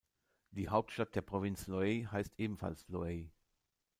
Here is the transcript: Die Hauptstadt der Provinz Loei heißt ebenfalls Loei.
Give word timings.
Die 0.49 0.67
Hauptstadt 0.67 1.13
der 1.13 1.21
Provinz 1.21 1.67
Loei 1.67 2.07
heißt 2.09 2.39
ebenfalls 2.39 2.87
Loei. 2.89 3.29